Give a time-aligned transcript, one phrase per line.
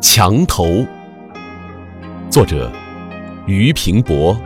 [0.00, 0.86] 墙头，
[2.30, 2.70] 作者
[3.46, 4.36] 俞平伯。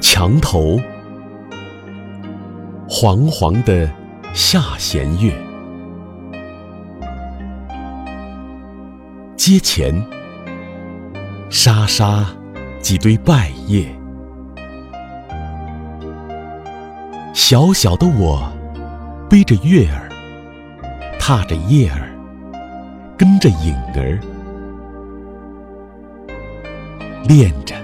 [0.00, 0.78] 墙头，
[2.88, 3.88] 黄黄的
[4.34, 5.32] 下弦月，
[9.36, 10.19] 阶前。
[11.50, 12.24] 沙沙
[12.80, 13.84] 几堆败叶，
[17.34, 18.48] 小小的我
[19.28, 20.08] 背着月儿，
[21.18, 22.08] 踏着叶儿，
[23.18, 24.20] 跟着影儿，
[27.24, 27.74] 练着，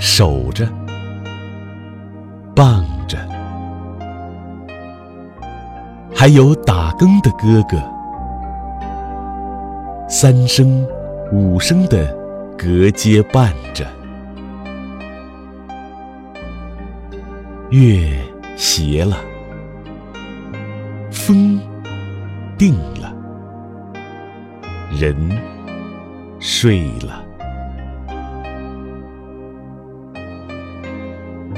[0.00, 0.66] 守着，
[2.56, 3.18] 傍着，
[6.16, 7.76] 还有打更的哥哥，
[10.08, 10.82] 三声
[11.30, 12.21] 五声的。
[12.56, 13.84] 隔街伴着，
[17.70, 18.16] 月
[18.56, 19.16] 斜了，
[21.10, 21.60] 风
[22.56, 23.12] 定了，
[24.92, 25.16] 人
[26.38, 27.24] 睡了，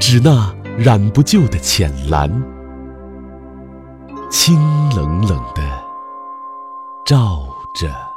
[0.00, 2.30] 只那染不旧的浅蓝，
[4.30, 4.58] 清
[4.96, 5.62] 冷冷的
[7.04, 8.13] 照着。